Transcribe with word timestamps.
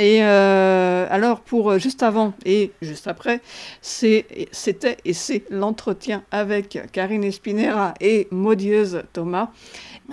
Et 0.00 0.22
euh, 0.22 1.06
alors, 1.10 1.42
pour 1.42 1.78
juste 1.78 2.02
avant 2.02 2.32
et 2.46 2.72
juste 2.80 3.06
après, 3.06 3.42
c'était 3.82 4.96
et 5.04 5.12
c'est 5.12 5.44
l'entretien 5.50 6.22
avec 6.30 6.78
Karine 6.90 7.22
Espinera 7.22 7.92
et 8.00 8.26
Maudieuse 8.30 9.02
Thomas. 9.12 9.50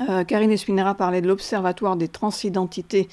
Euh, 0.10 0.26
Karine 0.26 0.52
Espinera 0.52 0.94
parlait 0.94 1.22
de 1.22 1.30
l'Observatoire 1.30 1.96
des 1.96 2.10
transidentités 2.10 3.08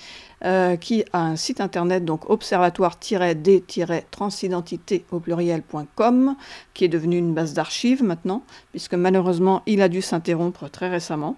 euh, 0.45 0.75
qui 0.75 1.05
a 1.13 1.21
un 1.21 1.37
site 1.37 1.61
internet, 1.61 2.05
donc 2.05 2.29
observatoire-d-transidentité 2.29 5.05
au 5.13 5.21
pluriel.com, 5.21 6.35
qui 6.75 6.85
est 6.85 6.89
devenu 6.89 7.19
une 7.19 7.35
base 7.35 7.55
d'archives 7.55 8.03
maintenant, 8.03 8.43
puisque 8.73 8.95
malheureusement 8.95 9.63
il 9.67 9.81
a 9.81 9.89
dû 9.89 10.03
s'interrompre 10.03 10.69
très 10.69 10.89
récemment. 10.89 11.37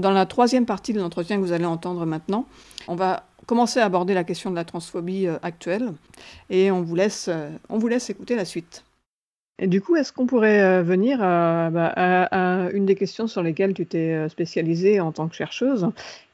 Dans 0.00 0.10
la 0.10 0.26
troisième 0.26 0.66
partie 0.66 0.92
de 0.92 0.98
l'entretien 0.98 1.36
que 1.36 1.42
vous 1.42 1.52
allez 1.52 1.64
entendre 1.64 2.04
maintenant, 2.06 2.46
on 2.88 2.96
va 2.96 3.22
commencer 3.46 3.80
à 3.80 3.84
aborder 3.84 4.14
la 4.14 4.24
question 4.24 4.50
de 4.50 4.56
la 4.56 4.64
transphobie 4.64 5.26
euh, 5.26 5.38
actuelle 5.42 5.92
et 6.50 6.70
on 6.70 6.82
vous 6.82 6.94
laisse, 6.94 7.30
on 7.68 7.78
vous 7.78 7.88
laisse 7.88 8.10
écouter 8.10 8.36
la 8.36 8.44
suite. 8.44 8.84
Et 9.60 9.68
du 9.68 9.80
coup, 9.80 9.94
est-ce 9.94 10.12
qu'on 10.12 10.26
pourrait 10.26 10.60
euh, 10.60 10.82
venir 10.82 11.18
bah, 11.18 11.92
à, 11.94 12.70
une 12.72 12.86
des 12.86 12.96
questions 12.96 13.28
sur 13.28 13.42
lesquelles 13.42 13.72
tu 13.72 13.86
t'es 13.86 14.12
euh, 14.12 14.28
spécialisée 14.28 14.98
en 14.98 15.12
tant 15.12 15.28
que 15.28 15.36
chercheuse 15.36 15.88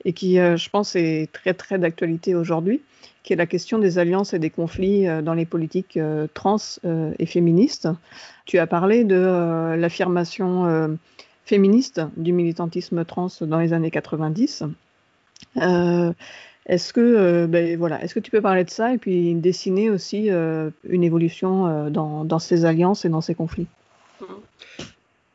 et 0.07 0.15
qui, 0.15 0.39
euh, 0.39 0.57
je 0.57 0.71
pense, 0.71 0.97
est 0.97 1.31
très 1.31 1.53
très 1.53 1.79
d'actualité 1.79 2.35
aujourd'hui, 2.35 2.81
qui 3.23 3.35
est 3.35 3.37
la 3.37 3.45
question 3.45 3.79
des 3.79 3.99
alliances 3.99 4.33
et 4.33 4.39
des 4.39 4.49
conflits 4.49 5.07
dans 5.23 5.35
les 5.35 5.45
politiques 5.45 5.99
trans 6.33 6.57
et 7.19 7.27
féministes. 7.27 7.89
Tu 8.47 8.59
as 8.59 8.67
parlé 8.67 9.05
de 9.05 9.75
l'affirmation 9.77 10.99
féministe 11.45 12.01
du 12.17 12.33
militantisme 12.33 13.05
trans 13.05 13.29
dans 13.43 13.59
les 13.59 13.75
années 13.75 13.91
90. 13.91 14.65
Est-ce 16.67 16.93
que, 16.93 17.01
euh, 17.01 17.47
ben, 17.47 17.77
voilà, 17.79 18.03
est-ce 18.03 18.15
que 18.15 18.21
tu 18.21 18.31
peux 18.31 18.41
parler 18.41 18.65
de 18.65 18.71
ça 18.71 18.93
et 18.93 18.99
puis 18.99 19.35
dessiner 19.35 19.91
aussi 19.91 20.31
euh, 20.31 20.71
une 20.85 21.03
évolution 21.03 21.67
euh, 21.67 21.91
dans, 21.91 22.39
ces 22.39 22.65
alliances 22.65 23.05
et 23.05 23.09
dans 23.09 23.23
ces 23.23 23.35
conflits? 23.35 23.67
Mmh. 24.21 24.25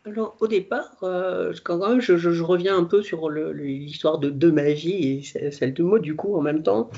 alors, 0.05 0.37
au 0.39 0.47
départ, 0.47 0.91
quand 1.01 1.77
même, 1.87 1.99
je, 1.99 2.43
reviens 2.43 2.77
un 2.77 2.83
peu 2.83 3.01
sur 3.01 3.29
l'histoire 3.29 4.19
de, 4.19 4.29
de, 4.29 4.51
ma 4.51 4.71
vie 4.71 5.23
et 5.35 5.51
celle 5.51 5.73
de 5.73 5.83
moi, 5.83 5.99
du 5.99 6.15
coup, 6.15 6.35
en 6.35 6.41
même 6.41 6.61
temps. 6.61 6.91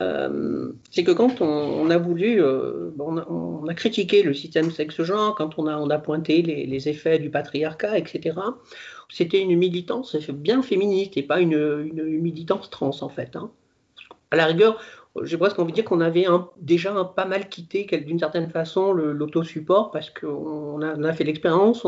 c'est 0.00 1.04
que 1.04 1.12
quand 1.12 1.40
on, 1.40 1.88
a 1.88 1.98
voulu, 1.98 2.42
on, 2.42 3.68
a, 3.68 3.74
critiqué 3.74 4.24
le 4.24 4.34
système 4.34 4.72
sexe-genre, 4.72 5.36
quand 5.36 5.56
on 5.56 5.68
a, 5.68 5.98
pointé 5.98 6.42
les, 6.42 6.88
effets 6.88 7.20
du 7.20 7.30
patriarcat, 7.30 7.96
etc., 7.96 8.36
c'était 9.08 9.40
une 9.40 9.56
militance 9.56 10.16
bien 10.30 10.62
féministe 10.62 11.16
et 11.16 11.22
pas 11.22 11.40
une, 11.40 11.54
une 11.54 12.20
militance 12.20 12.68
trans, 12.70 12.90
en 13.00 13.08
fait. 13.08 13.36
Hein 13.36 13.52
à 14.30 14.36
la 14.36 14.46
rigueur, 14.46 14.78
j'ai 15.22 15.36
presque 15.36 15.58
envie 15.58 15.72
de 15.72 15.76
dire 15.76 15.84
qu'on 15.84 16.00
avait 16.00 16.26
déjà 16.60 17.04
pas 17.04 17.24
mal 17.24 17.48
quitté 17.48 17.84
d'une 17.84 18.18
certaine 18.18 18.50
façon 18.50 18.92
l'autosupport 18.92 19.90
parce 19.90 20.10
qu'on 20.10 20.80
a, 20.82 21.12
fait 21.12 21.24
l'expérience, 21.24 21.86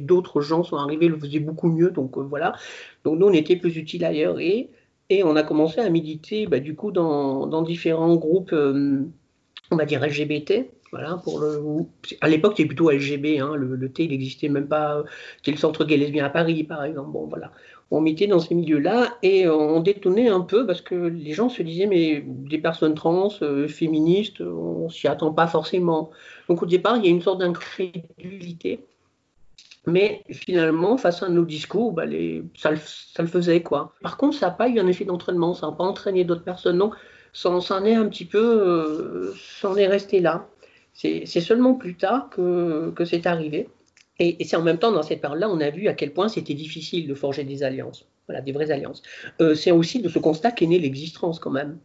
d'autres 0.00 0.40
gens 0.40 0.64
sont 0.64 0.76
arrivés, 0.76 1.08
le 1.08 1.18
faisaient 1.18 1.38
beaucoup 1.40 1.68
mieux, 1.68 1.90
donc 1.90 2.16
euh, 2.16 2.22
voilà. 2.22 2.54
Donc 3.04 3.18
nous, 3.18 3.26
on 3.26 3.32
était 3.32 3.56
plus 3.56 3.76
utile 3.76 4.04
ailleurs 4.04 4.40
et, 4.40 4.70
on 5.22 5.36
a 5.36 5.44
commencé 5.44 5.80
à 5.80 5.88
militer 5.88 6.46
bah, 6.46 6.58
du 6.58 6.74
coup 6.74 6.90
dans, 6.90 7.62
différents 7.62 8.16
groupes, 8.16 8.52
euh, 8.52 9.04
on 9.70 9.76
va 9.76 9.84
dire 9.84 10.04
LGBT. 10.04 10.70
Voilà, 10.92 11.20
pour 11.24 11.40
le, 11.40 11.60
à 12.20 12.28
l'époque, 12.28 12.54
c'était 12.56 12.68
plutôt 12.68 12.90
LGB, 12.90 13.40
hein, 13.40 13.54
le, 13.56 13.88
T, 13.90 14.04
il 14.04 14.10
n'existait 14.10 14.48
même 14.48 14.68
pas. 14.68 15.02
C'était 15.36 15.50
le 15.50 15.56
centre 15.56 15.84
gay 15.84 15.96
lesbien 15.96 16.24
à 16.24 16.30
Paris, 16.30 16.62
par 16.62 16.84
exemple. 16.84 17.10
Bon, 17.10 17.26
voilà 17.26 17.50
on 17.90 18.00
mettait 18.00 18.26
dans 18.26 18.40
ces 18.40 18.54
milieux-là 18.54 19.16
et 19.22 19.48
on 19.48 19.80
détonnait 19.80 20.28
un 20.28 20.40
peu 20.40 20.66
parce 20.66 20.80
que 20.80 20.94
les 20.94 21.32
gens 21.32 21.48
se 21.48 21.62
disaient 21.62 21.86
mais 21.86 22.24
des 22.26 22.58
personnes 22.58 22.94
trans, 22.94 23.28
euh, 23.42 23.68
féministes, 23.68 24.40
on 24.40 24.88
s'y 24.88 25.06
attend 25.06 25.32
pas 25.32 25.46
forcément. 25.46 26.10
Donc 26.48 26.62
au 26.62 26.66
départ, 26.66 26.96
il 26.96 27.04
y 27.04 27.06
a 27.06 27.10
une 27.10 27.22
sorte 27.22 27.40
d'incrédulité. 27.40 28.84
Mais 29.88 30.24
finalement, 30.32 30.96
face 30.96 31.22
à 31.22 31.28
nos 31.28 31.44
discours, 31.44 31.92
bah, 31.92 32.04
ça, 32.56 32.72
le, 32.72 32.76
faisait. 33.28 33.62
quoi. 33.62 33.92
Par 34.02 34.16
contre, 34.16 34.36
ça 34.36 34.46
n'a 34.46 34.52
pas 34.52 34.68
eu 34.68 34.80
un 34.80 34.86
effet 34.88 35.04
d'entraînement, 35.04 35.54
ça 35.54 35.68
n'a 35.68 35.72
pas 35.72 35.84
entraîné 35.84 36.24
d'autres 36.24 36.42
personnes. 36.42 36.78
Donc, 36.78 36.94
ça, 37.32 37.50
en 37.50 37.84
est 37.84 37.94
un 37.94 38.08
petit 38.08 38.24
peu, 38.24 38.38
euh, 38.42 39.32
ça 39.60 39.70
en 39.70 39.76
est 39.76 39.86
resté 39.86 40.18
là. 40.18 40.48
C'est 40.92 41.26
seulement 41.26 41.74
plus 41.74 41.94
tard 41.94 42.30
que 42.30 43.04
c'est 43.04 43.26
arrivé. 43.26 43.68
Et, 44.18 44.44
c'est 44.44 44.56
en 44.56 44.62
même 44.62 44.78
temps, 44.78 44.92
dans 44.92 45.02
cette 45.02 45.20
période-là, 45.20 45.48
on 45.50 45.60
a 45.60 45.70
vu 45.70 45.88
à 45.88 45.94
quel 45.94 46.12
point 46.12 46.28
c'était 46.28 46.54
difficile 46.54 47.06
de 47.06 47.14
forger 47.14 47.44
des 47.44 47.62
alliances, 47.62 48.06
voilà, 48.26 48.40
des 48.40 48.52
vraies 48.52 48.70
alliances. 48.70 49.02
Euh, 49.40 49.54
c'est 49.54 49.70
aussi 49.70 50.00
de 50.00 50.08
ce 50.08 50.18
constat 50.18 50.52
qu'est 50.52 50.66
née 50.66 50.78
l'existence, 50.78 51.38
quand 51.38 51.50
même. 51.50 51.78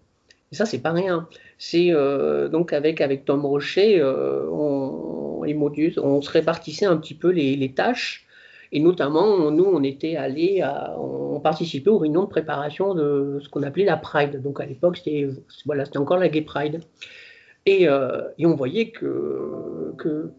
Et 0.52 0.56
ça, 0.56 0.66
c'est 0.66 0.80
pas 0.80 0.92
rien. 0.92 1.28
C'est 1.58 1.92
euh, 1.92 2.48
donc 2.48 2.74
avec, 2.74 3.26
Tom 3.26 3.46
Rocher 3.46 4.00
euh, 4.00 4.50
on, 4.50 5.44
et 5.46 5.54
Modius, 5.54 5.98
on 5.98 6.22
se 6.22 6.30
répartissait 6.30 6.86
un 6.86 6.98
petit 6.98 7.14
peu 7.16 7.30
les, 7.30 7.74
tâches. 7.74 8.26
Et 8.74 8.80
notamment, 8.80 9.52
nous, 9.52 9.66
on 9.66 9.84
était 9.84 10.16
allés, 10.16 10.64
on 10.98 11.42
participait 11.42 11.90
aux 11.90 11.98
réunions 11.98 12.24
de 12.24 12.30
préparation 12.30 12.94
de 12.94 13.40
ce 13.42 13.50
qu'on 13.50 13.64
appelait 13.64 13.84
la 13.84 13.98
Pride. 13.98 14.42
Donc 14.42 14.62
à 14.62 14.66
l'époque, 14.66 14.96
c'était 14.98 15.28
voilà, 15.66 15.84
encore 15.96 16.18
la 16.18 16.30
Gay 16.30 16.42
Pride. 16.42 16.80
Et, 17.66 17.84
et 17.84 18.46
on 18.46 18.56
voyait 18.56 18.92
que 18.92 20.32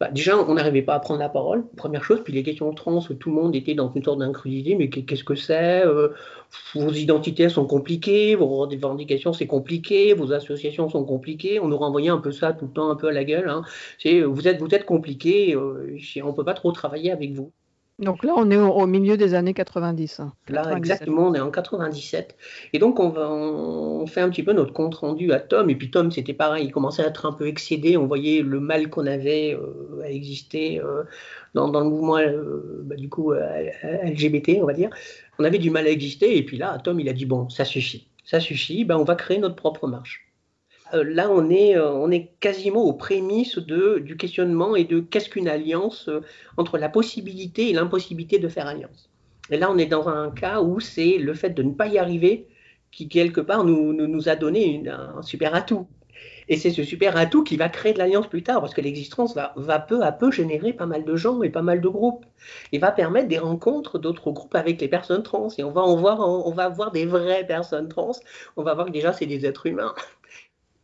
bah, 0.00 0.08
déjà, 0.10 0.38
on 0.38 0.54
n'arrivait 0.54 0.80
pas 0.80 0.94
à 0.94 1.00
prendre 1.00 1.20
la 1.20 1.28
parole, 1.28 1.68
première 1.76 2.02
chose. 2.02 2.22
Puis 2.24 2.32
les 2.32 2.42
questions 2.42 2.72
trans, 2.72 3.00
tout 3.02 3.28
le 3.28 3.34
monde 3.34 3.54
était 3.54 3.74
dans 3.74 3.92
une 3.92 4.02
sorte 4.02 4.18
d'incrédulité. 4.20 4.74
Mais 4.74 4.88
qu'est-ce 4.88 5.24
que 5.24 5.34
c'est 5.34 5.84
euh, 5.84 6.08
Vos 6.74 6.90
identités 6.92 7.50
sont 7.50 7.66
compliquées, 7.66 8.34
vos 8.34 8.46
revendications 8.46 9.34
c'est 9.34 9.46
compliqué, 9.46 10.14
vos 10.14 10.32
associations 10.32 10.88
sont 10.88 11.04
compliquées. 11.04 11.60
On 11.60 11.68
nous 11.68 11.76
renvoyait 11.76 12.08
un 12.08 12.18
peu 12.18 12.32
ça 12.32 12.54
tout 12.54 12.66
le 12.66 12.72
temps, 12.72 12.90
un 12.90 12.96
peu 12.96 13.08
à 13.08 13.12
la 13.12 13.24
gueule. 13.24 13.50
Hein. 13.50 13.62
Vous 14.26 14.48
êtes, 14.48 14.60
vous 14.60 14.74
êtes 14.74 14.86
compliqué, 14.86 15.54
euh, 15.54 15.98
on 16.22 16.28
ne 16.28 16.32
peut 16.32 16.44
pas 16.44 16.54
trop 16.54 16.72
travailler 16.72 17.12
avec 17.12 17.32
vous. 17.32 17.52
Donc 18.00 18.24
là, 18.24 18.32
on 18.36 18.50
est 18.50 18.56
au, 18.56 18.86
milieu 18.86 19.18
des 19.18 19.34
années 19.34 19.52
90. 19.52 20.20
Hein. 20.20 20.32
Là, 20.48 20.74
exactement, 20.74 21.28
on 21.28 21.34
est 21.34 21.40
en 21.40 21.50
97. 21.50 22.34
Et 22.72 22.78
donc, 22.78 22.98
on, 22.98 23.10
va, 23.10 23.30
on 23.30 24.06
fait 24.06 24.22
un 24.22 24.30
petit 24.30 24.42
peu 24.42 24.54
notre 24.54 24.72
compte 24.72 24.94
rendu 24.94 25.32
à 25.32 25.38
Tom. 25.38 25.68
Et 25.68 25.76
puis, 25.76 25.90
Tom, 25.90 26.10
c'était 26.10 26.32
pareil, 26.32 26.64
il 26.64 26.72
commençait 26.72 27.04
à 27.04 27.08
être 27.08 27.26
un 27.26 27.32
peu 27.32 27.46
excédé. 27.46 27.98
On 27.98 28.06
voyait 28.06 28.40
le 28.40 28.58
mal 28.58 28.88
qu'on 28.88 29.06
avait 29.06 29.54
euh, 29.54 30.02
à 30.02 30.10
exister 30.10 30.80
euh, 30.80 31.02
dans, 31.52 31.68
le 31.68 31.90
mouvement, 31.90 32.16
euh, 32.16 32.80
bah, 32.84 32.96
du 32.96 33.10
coup, 33.10 33.34
LGBT, 33.34 34.60
on 34.62 34.66
va 34.66 34.72
dire. 34.72 34.88
On 35.38 35.44
avait 35.44 35.58
du 35.58 35.68
mal 35.70 35.86
à 35.86 35.90
exister. 35.90 36.38
Et 36.38 36.42
puis 36.42 36.56
là, 36.56 36.78
Tom, 36.82 36.98
il 37.00 37.08
a 37.08 37.12
dit 37.12 37.26
bon, 37.26 37.50
ça 37.50 37.66
suffit. 37.66 38.06
Ça 38.24 38.40
suffit, 38.40 38.84
bah, 38.84 38.98
on 38.98 39.04
va 39.04 39.14
créer 39.14 39.38
notre 39.38 39.56
propre 39.56 39.86
marche. 39.86 40.29
Euh, 40.94 41.04
là, 41.04 41.30
on 41.30 41.50
est, 41.50 41.76
euh, 41.76 41.90
on 41.92 42.10
est 42.10 42.30
quasiment 42.40 42.82
aux 42.84 42.92
prémices 42.92 43.58
du 43.58 44.16
questionnement 44.16 44.74
et 44.76 44.84
de 44.84 45.00
qu'est-ce 45.00 45.28
qu'une 45.28 45.48
alliance 45.48 46.08
euh, 46.08 46.20
entre 46.56 46.78
la 46.78 46.88
possibilité 46.88 47.70
et 47.70 47.72
l'impossibilité 47.72 48.38
de 48.38 48.48
faire 48.48 48.66
alliance. 48.66 49.10
Et 49.50 49.56
là, 49.56 49.70
on 49.70 49.78
est 49.78 49.86
dans 49.86 50.08
un 50.08 50.30
cas 50.30 50.60
où 50.60 50.80
c'est 50.80 51.18
le 51.18 51.34
fait 51.34 51.50
de 51.50 51.62
ne 51.62 51.72
pas 51.72 51.86
y 51.88 51.98
arriver 51.98 52.46
qui, 52.92 53.08
quelque 53.08 53.40
part, 53.40 53.64
nous, 53.64 54.28
a 54.28 54.36
donné 54.36 54.82
un 54.88 55.22
super 55.22 55.54
atout. 55.54 55.86
Et 56.48 56.56
c'est 56.56 56.70
ce 56.70 56.82
super 56.82 57.16
atout 57.16 57.44
qui 57.44 57.56
va 57.56 57.68
créer 57.68 57.92
de 57.92 57.98
l'alliance 57.98 58.26
plus 58.26 58.42
tard, 58.42 58.60
parce 58.60 58.74
que 58.74 58.80
l'existence 58.80 59.34
va, 59.34 59.52
va, 59.56 59.78
peu 59.78 60.02
à 60.02 60.10
peu 60.10 60.32
générer 60.32 60.72
pas 60.72 60.86
mal 60.86 61.04
de 61.04 61.16
gens 61.16 61.42
et 61.42 61.50
pas 61.50 61.62
mal 61.62 61.80
de 61.80 61.88
groupes. 61.88 62.26
Et 62.72 62.78
va 62.78 62.90
permettre 62.90 63.28
des 63.28 63.38
rencontres 63.38 63.98
d'autres 63.98 64.32
groupes 64.32 64.54
avec 64.56 64.80
les 64.80 64.88
personnes 64.88 65.22
trans. 65.22 65.48
Et 65.58 65.64
on 65.64 65.70
va 65.70 65.82
en 65.82 65.94
voir, 65.96 66.20
on 66.20 66.52
va 66.52 66.68
voir 66.68 66.90
des 66.90 67.06
vraies 67.06 67.46
personnes 67.46 67.88
trans. 67.88 68.12
On 68.56 68.64
va 68.64 68.74
voir 68.74 68.86
que 68.86 68.92
déjà, 68.92 69.12
c'est 69.12 69.26
des 69.26 69.46
êtres 69.46 69.66
humains 69.66 69.94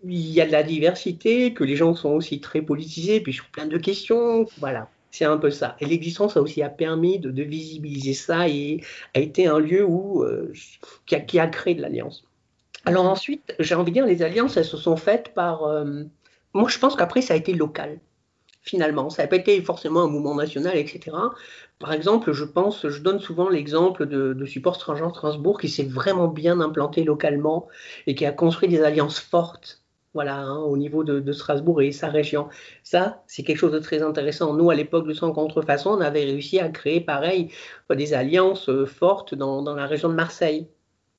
il 0.04 0.30
y 0.30 0.40
a 0.40 0.46
de 0.46 0.52
la 0.52 0.62
diversité, 0.62 1.54
que 1.54 1.64
les 1.64 1.76
gens 1.76 1.94
sont 1.94 2.10
aussi 2.10 2.40
très 2.40 2.62
politisés, 2.62 3.20
puis 3.20 3.32
sur 3.32 3.46
plein 3.46 3.66
de 3.66 3.78
questions. 3.78 4.46
Voilà, 4.58 4.88
c'est 5.10 5.24
un 5.24 5.38
peu 5.38 5.50
ça. 5.50 5.76
Et 5.80 5.86
l'existence 5.86 6.36
a 6.36 6.42
aussi 6.42 6.62
a 6.62 6.68
permis 6.68 7.18
de, 7.18 7.42
visibiliser 7.42 8.14
ça 8.14 8.48
et 8.48 8.82
a 9.14 9.20
été 9.20 9.46
un 9.46 9.58
lieu 9.58 9.84
où, 9.84 10.22
euh, 10.22 10.52
qui, 11.06 11.38
a, 11.38 11.46
créé 11.46 11.74
de 11.74 11.82
l'alliance. 11.82 12.24
Alors 12.84 13.06
ensuite, 13.06 13.54
j'ai 13.58 13.74
envie 13.74 13.90
de 13.90 13.94
dire, 13.94 14.06
les 14.06 14.22
alliances, 14.22 14.56
elles 14.56 14.64
se 14.64 14.76
sont 14.76 14.96
faites 14.96 15.34
par... 15.34 15.64
Euh, 15.64 16.04
moi, 16.52 16.68
je 16.68 16.78
pense 16.78 16.96
qu'après, 16.96 17.22
ça 17.22 17.34
a 17.34 17.36
été 17.36 17.52
local, 17.52 17.98
finalement. 18.62 19.10
Ça 19.10 19.22
n'a 19.22 19.28
pas 19.28 19.36
été 19.36 19.60
forcément 19.62 20.04
un 20.04 20.08
mouvement 20.08 20.34
national, 20.34 20.76
etc. 20.76 21.16
Par 21.78 21.92
exemple, 21.92 22.32
je 22.32 22.44
pense, 22.44 22.88
je 22.88 23.02
donne 23.02 23.18
souvent 23.18 23.48
l'exemple 23.48 24.06
de, 24.06 24.32
de 24.32 24.46
Support 24.46 24.76
Strasbourg 24.76 25.60
qui 25.60 25.68
s'est 25.68 25.84
vraiment 25.84 26.28
bien 26.28 26.60
implanté 26.60 27.04
localement 27.04 27.68
et 28.06 28.14
qui 28.14 28.24
a 28.24 28.32
construit 28.32 28.68
des 28.68 28.82
alliances 28.82 29.18
fortes 29.18 29.82
voilà, 30.16 30.38
hein, 30.38 30.60
au 30.60 30.78
niveau 30.78 31.04
de, 31.04 31.32
Strasbourg 31.32 31.82
et 31.82 31.92
sa 31.92 32.08
région. 32.08 32.48
Ça, 32.82 33.22
c'est 33.26 33.42
quelque 33.42 33.58
chose 33.58 33.72
de 33.72 33.78
très 33.78 34.00
intéressant. 34.02 34.54
Nous, 34.54 34.70
à 34.70 34.74
l'époque 34.74 35.06
de 35.06 35.12
Sans 35.12 35.30
Contrefaçon, 35.30 35.90
on 35.90 36.00
avait 36.00 36.24
réussi 36.24 36.58
à 36.58 36.70
créer, 36.70 37.02
pareil, 37.02 37.50
des 37.90 38.14
alliances 38.14 38.70
euh, 38.70 38.86
fortes 38.86 39.34
dans, 39.34 39.74
la 39.74 39.86
région 39.86 40.08
de 40.08 40.14
Marseille. 40.14 40.68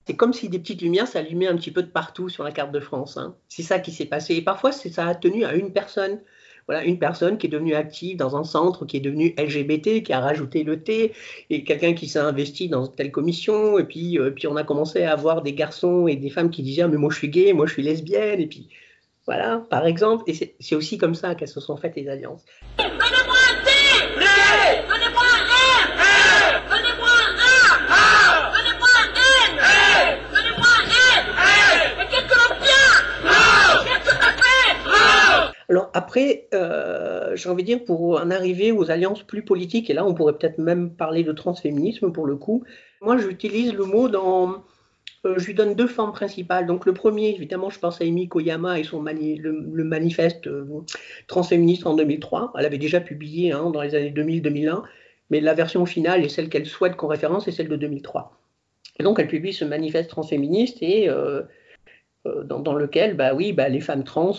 C'est 0.07 0.15
comme 0.15 0.33
si 0.33 0.49
des 0.49 0.57
petites 0.57 0.81
lumières 0.81 1.07
s'allumaient 1.07 1.45
un 1.45 1.55
petit 1.57 1.69
peu 1.69 1.83
de 1.83 1.89
partout 1.89 2.27
sur 2.27 2.43
la 2.43 2.51
carte 2.51 2.71
de 2.71 2.79
France. 2.79 3.17
Hein. 3.17 3.35
C'est 3.49 3.61
ça 3.61 3.77
qui 3.77 3.91
s'est 3.91 4.05
passé. 4.07 4.33
Et 4.33 4.41
parfois, 4.41 4.71
ça 4.71 5.05
a 5.05 5.13
tenu 5.13 5.45
à 5.45 5.53
une 5.53 5.71
personne. 5.71 6.19
voilà, 6.65 6.83
une 6.83 6.97
personne 6.97 7.37
qui 7.37 7.45
est 7.45 7.51
devenue 7.51 7.75
active 7.75 8.17
dans 8.17 8.35
un 8.35 8.43
centre, 8.43 8.83
qui 8.87 8.97
est 8.97 9.01
devenu 9.01 9.35
LGBT, 9.37 10.01
qui 10.01 10.11
a 10.11 10.21
rajouté 10.21 10.63
le 10.63 10.81
T, 10.81 11.13
et 11.51 11.63
quelqu'un 11.63 11.93
qui 11.93 12.07
s'est 12.07 12.17
investi 12.17 12.67
dans 12.67 12.87
telle 12.87 13.11
commission, 13.11 13.77
et 13.77 13.83
puis, 13.83 14.17
euh, 14.17 14.31
puis 14.31 14.47
on 14.47 14.55
a 14.55 14.63
commencé 14.63 15.03
à 15.03 15.11
avoir 15.13 15.43
des 15.43 15.53
garçons 15.53 16.07
et 16.07 16.15
des 16.15 16.31
femmes 16.31 16.49
qui 16.49 16.63
disaient 16.63 16.81
ah, 16.81 16.87
mais 16.87 16.97
moi 16.97 17.11
je 17.11 17.17
suis 17.19 17.29
gay, 17.29 17.53
moi 17.53 17.67
je 17.67 17.73
suis 17.73 17.83
lesbienne, 17.83 18.39
et 18.41 18.47
puis 18.47 18.69
voilà, 19.27 19.61
par 19.69 19.85
exemple, 19.85 20.23
et 20.25 20.55
c'est 20.59 20.75
aussi 20.75 20.97
comme 20.97 21.13
ça 21.13 21.35
qu'elles 21.35 21.49
se 21.49 21.59
sont 21.59 21.75
faites 21.75 21.97
les 21.97 22.07
alliances. 22.07 22.45
Alors 35.69 35.89
après, 35.93 36.47
euh, 36.53 37.35
j'ai 37.35 37.49
envie 37.49 37.63
de 37.63 37.67
dire, 37.67 37.83
pour 37.83 38.21
en 38.21 38.31
arriver 38.31 38.71
aux 38.71 38.89
alliances 38.89 39.23
plus 39.23 39.43
politiques, 39.43 39.89
et 39.89 39.93
là 39.93 40.05
on 40.05 40.13
pourrait 40.13 40.37
peut-être 40.37 40.57
même 40.57 40.95
parler 40.95 41.23
de 41.23 41.33
transféminisme 41.33 42.13
pour 42.13 42.25
le 42.25 42.37
coup, 42.37 42.63
moi 43.01 43.17
j'utilise 43.17 43.73
le 43.73 43.83
mot 43.83 44.07
dans... 44.07 44.63
Euh, 45.27 45.37
je 45.37 45.45
lui 45.45 45.53
donne 45.53 45.75
deux 45.75 45.87
formes 45.87 46.13
principales. 46.13 46.65
Donc 46.65 46.85
le 46.85 46.93
premier, 46.93 47.29
évidemment, 47.29 47.69
je 47.69 47.79
pense 47.79 48.01
à 48.01 48.05
Amy 48.05 48.27
Koyama 48.27 48.79
et 48.79 48.83
son 48.83 49.03
le, 49.03 49.83
manifeste 49.83 50.47
euh, 50.47 50.65
transféministe 51.27 51.85
en 51.85 51.95
2003. 51.95 52.53
Elle 52.57 52.65
avait 52.65 52.77
déjà 52.77 53.01
publié 53.01 53.51
hein, 53.51 53.69
dans 53.71 53.81
les 53.81 53.95
années 53.95 54.11
2000-2001, 54.11 54.83
mais 55.29 55.41
la 55.41 55.53
version 55.53 55.85
finale 55.85 56.23
et 56.23 56.29
celle 56.29 56.49
qu'elle 56.49 56.65
souhaite 56.65 56.95
qu'on 56.95 57.07
référence 57.07 57.47
est 57.47 57.51
celle 57.51 57.67
de 57.67 57.75
2003. 57.75 58.39
Et 58.99 59.03
donc 59.03 59.19
elle 59.19 59.27
publie 59.27 59.53
ce 59.53 59.65
manifeste 59.65 60.09
transféministe 60.09 60.77
et 60.81 61.09
euh, 61.09 61.41
dans, 62.43 62.73
lequel, 62.73 63.15
bah 63.15 63.33
oui, 63.33 63.53
bah, 63.53 63.69
les 63.69 63.79
femmes 63.79 64.03
trans 64.03 64.33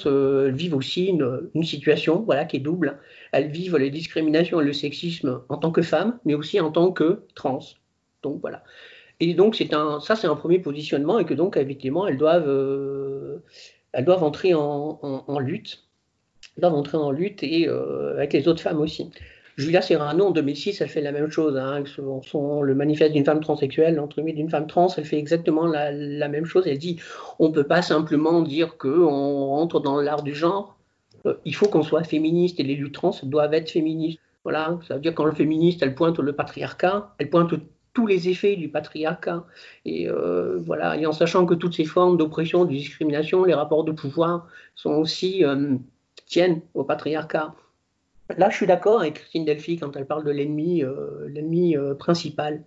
vivent 0.49 0.75
aussi 0.75 1.07
une, 1.07 1.65
situation, 1.65 2.21
voilà, 2.21 2.45
qui 2.45 2.57
est 2.57 2.61
double. 2.61 2.99
Elles 3.33 3.51
vivent 3.51 3.79
les 3.79 3.89
discriminations 3.89 4.61
et 4.61 4.65
le 4.65 4.75
sexisme 4.75 5.41
en 5.49 5.57
tant 5.57 5.71
que 5.71 5.81
femmes, 5.81 6.19
mais 6.27 6.35
aussi 6.35 6.61
en 6.61 6.71
tant 6.71 6.93
que 6.93 7.23
trans. 7.35 7.61
Donc 8.23 8.43
voilà. 8.43 8.63
Et 9.21 9.35
donc 9.35 9.57
c'est 9.57 9.75
un, 9.75 10.01
ça 10.01 10.17
c'est 10.17 10.27
un 10.27 10.37
premier 10.37 10.59
positionnement 10.59 11.19
et 11.19 11.25
que 11.25 11.35
donc 11.35 11.57
effectivement 11.57 12.07
elles 12.07 12.19
doivent, 12.19 12.49
euh, 12.49 13.43
elles 13.93 14.05
doivent 14.05 14.23
entrer 14.23 14.55
en, 14.55 15.39
lutte, 15.41 15.85
elles 16.57 16.63
doivent 16.63 16.75
entrer 16.75 16.99
en 16.99 17.11
lutte 17.11 17.43
et 17.43 17.69
avec 17.69 18.33
les 18.33 18.47
autres 18.49 18.63
femmes 18.63 18.81
aussi. 18.81 19.11
Julia 19.59 19.83
Serrano, 19.83 20.27
en 20.27 20.31
2006, 20.31 20.81
elle 20.81 20.89
fait 20.89 21.01
la 21.01 21.11
même 21.11 21.31
chose. 21.31 21.57
Hein, 21.57 21.83
son, 22.23 22.63
le 22.63 22.75
manifeste 22.77 23.13
d'une 23.13 23.25
femme 23.25 23.41
transsexuelle, 23.41 23.97
l'entremise 23.97 24.37
d'une 24.37 24.49
femme 24.49 24.69
trans, 24.69 24.87
elle 24.97 25.05
fait 25.05 25.19
exactement 25.19 25.67
la, 25.67 26.29
même 26.29 26.45
chose. 26.45 26.65
Elle 26.69 26.79
dit 26.79 27.01
on 27.41 27.49
ne 27.49 27.53
peut 27.53 27.65
pas 27.65 27.83
simplement 27.83 28.41
dire 28.43 28.79
qu'on 28.79 29.47
rentre 29.47 29.81
dans 29.81 30.01
l'art 30.01 30.23
du 30.23 30.33
genre. 30.33 30.79
Euh, 31.27 31.35
il 31.45 31.57
faut 31.57 31.67
qu'on 31.67 31.83
soit 31.83 32.05
féministe 32.05 32.61
et 32.61 32.63
les 32.63 32.77
luttes 32.77 32.95
trans 32.95 33.11
doivent 33.25 33.53
être 33.53 33.69
féministes. 33.69 34.21
Voilà, 34.45 34.79
ça 34.87 34.95
veut 34.95 35.01
dire 35.01 35.13
quand 35.13 35.25
le 35.25 35.33
féministe, 35.33 35.83
elle 35.83 35.97
pointe 35.97 36.21
le 36.21 36.33
patriarcat, 36.33 37.17
elle 37.19 37.29
pointe 37.29 37.55
tous 37.99 38.07
les 38.07 38.29
effets 38.29 38.55
du 38.55 38.69
patriarcat. 38.69 39.45
Et 39.85 40.09
euh, 40.09 40.57
voilà, 40.57 40.97
et 40.97 41.05
en 41.05 41.11
sachant 41.13 41.47
que 41.47 41.55
toutes 41.55 41.75
ces 41.75 41.85
formes 41.85 42.17
d'oppression, 42.17 42.65
de 42.65 42.71
discrimination, 42.71 43.43
les 43.43 43.55
rapports 43.55 43.83
de 43.83 43.91
pouvoir 43.91 44.47
sont 44.77 44.93
aussi 44.93 45.45
euh, 45.45 45.75
tiennent 46.27 46.61
au 46.75 46.85
patriarcat. 46.85 47.57
Là, 48.37 48.51
je 48.51 48.57
suis 48.57 48.69
d'accord 48.69 49.01
avec 49.01 49.15
Christine 49.15 49.45
Delphi 49.45 49.79
quand 49.79 49.97
elle 49.97 50.07
parle 50.07 50.23
de 50.25 50.31
l'ennemi, 50.31 50.85
euh, 50.85 51.27
l'ennemi 51.29 51.77
euh, 51.77 51.95
principal. 51.95 52.63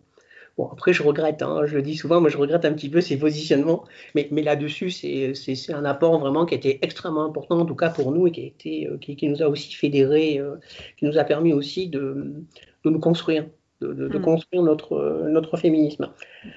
Bon, 0.57 0.67
après, 0.67 0.91
je 0.91 1.01
regrette, 1.01 1.41
hein, 1.43 1.61
je 1.65 1.75
le 1.77 1.81
dis 1.81 1.95
souvent, 1.95 2.19
moi 2.19 2.29
je 2.29 2.37
regrette 2.37 2.65
un 2.65 2.73
petit 2.73 2.89
peu 2.89 2.99
ces 2.99 3.17
positionnements, 3.17 3.85
mais, 4.15 4.27
là-dessus, 4.33 4.91
c'est, 4.91 5.73
un 5.73 5.85
apport 5.85 6.19
vraiment 6.19 6.45
qui 6.45 6.55
a 6.55 6.57
été 6.57 6.83
extrêmement 6.83 7.23
important, 7.23 7.59
en 7.59 7.65
tout 7.65 7.75
cas 7.75 7.89
pour 7.89 8.11
nous, 8.11 8.27
et 8.27 8.31
qui, 8.31 8.41
a 8.41 8.45
été, 8.47 9.15
qui, 9.15 9.29
nous 9.29 9.41
a 9.41 9.47
aussi 9.47 9.73
fédérés, 9.73 10.41
qui 10.97 11.05
nous 11.05 11.17
a 11.17 11.23
permis 11.23 11.53
aussi 11.53 11.87
de 11.87 12.43
nous 12.83 12.99
construire 12.99 13.45
de, 13.81 14.17
hmm. 14.17 14.21
construire 14.21 14.63
notre, 14.63 15.27
notre 15.29 15.57
féminisme. 15.57 16.09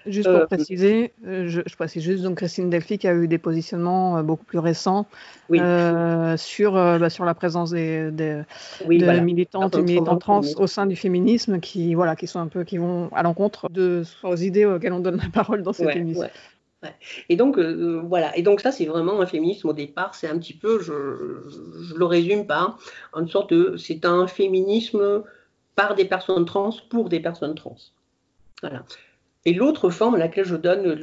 Juste 0.06 0.28
pour 0.28 0.40
euh, 0.40 0.46
préciser, 0.46 1.12
euh, 1.26 1.46
je, 1.46 1.62
je, 1.66 1.76
précise 1.76 2.02
juste 2.02 2.22
donc 2.22 2.36
Christine 2.36 2.70
Delphi 2.70 2.98
qui 2.98 3.08
a 3.08 3.14
eu 3.14 3.28
des 3.28 3.38
positionnements 3.38 4.18
euh, 4.18 4.22
beaucoup 4.22 4.44
plus 4.44 4.58
récents 4.58 5.06
sur, 5.48 6.72
bah, 6.72 7.10
sur 7.10 7.24
la 7.24 7.34
présence 7.34 7.70
des, 7.70 8.10
des 8.10 8.42
de 8.86 9.20
militantes 9.20 9.76
et 9.76 9.82
militants 9.82 10.16
trans 10.16 10.40
au 10.56 10.66
sein 10.66 10.86
du 10.86 10.96
féminisme 10.96 11.60
qui, 11.60 11.94
voilà, 11.94 12.16
qui 12.16 12.26
sont 12.26 12.40
un 12.40 12.48
peu 12.48 12.64
qui 12.64 12.78
vont 12.78 13.08
à 13.12 13.22
l'encontre 13.22 13.68
de 13.70 14.02
aux 14.22 14.36
idées 14.36 14.64
auxquelles 14.64 14.92
on 14.92 15.00
donne 15.00 15.16
la 15.22 15.30
parole 15.32 15.62
dans 15.62 15.72
cette 15.72 15.94
émission. 15.96 16.28
Et 17.30 17.36
donc, 17.36 17.58
voilà. 17.58 18.36
Et 18.36 18.42
donc, 18.42 18.60
ça, 18.60 18.70
c'est 18.70 18.84
vraiment 18.84 19.18
un 19.20 19.26
féminisme 19.26 19.68
au 19.68 19.72
départ. 19.72 20.14
C'est 20.14 20.28
un 20.28 20.38
petit 20.38 20.52
peu, 20.52 20.80
je, 20.80 20.92
je, 21.48 21.94
le 21.94 22.04
résume 22.04 22.46
par 22.46 22.78
une 23.16 23.28
sorte 23.28 23.54
de. 23.54 23.76
C'est 23.78 24.04
un 24.04 24.26
féminisme 24.26 25.22
par 25.76 25.94
des 25.94 26.04
personnes 26.04 26.44
trans 26.44 26.70
pour 26.90 27.08
des 27.08 27.20
personnes 27.20 27.54
trans. 27.54 27.76
Voilà. 28.60 28.84
Et 29.44 29.52
l'autre 29.52 29.90
forme 29.90 30.14
à 30.14 30.18
laquelle 30.18 30.46
je 30.46 30.56
donne, 30.56 30.96